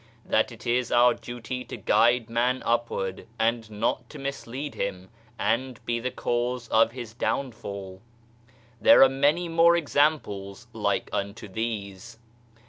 That 0.25 0.51
it 0.51 0.65
is 0.65 0.91
our 0.91 1.13
duty 1.13 1.63
to 1.65 1.77
guide 1.77 2.27
man 2.27 2.63
upward, 2.65 3.27
and 3.37 3.69
not 3.69 4.09
to 4.09 4.17
mislead 4.17 4.73
him 4.73 5.11
and 5.37 5.79
be 5.85 5.99
the 5.99 6.09
cause 6.09 6.67
of 6.69 6.93
his 6.93 7.13
downfall. 7.13 8.01
There 8.81 9.03
are 9.03 9.07
many 9.09 9.47
more 9.47 9.75
examples 9.77 10.65
like 10.73 11.07
unto 11.13 11.47
these. 11.47 12.17